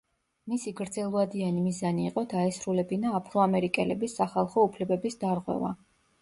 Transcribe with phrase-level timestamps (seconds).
[0.51, 5.73] მისი გრძელვადიანი მიზანი იყო დაესრულებინა აფრო-ამერიკელების სახალხო უფლებების დარღვევა.